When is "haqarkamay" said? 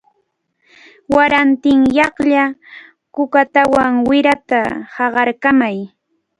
4.95-5.77